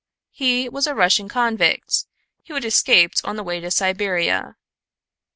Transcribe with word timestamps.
He 0.31 0.67
was 0.67 0.87
a 0.87 0.95
Russian 0.95 1.29
convict, 1.29 2.07
who 2.47 2.55
had 2.55 2.65
escaped 2.65 3.21
on 3.23 3.35
the 3.35 3.43
way 3.43 3.59
to 3.59 3.69
Siberia. 3.69 4.55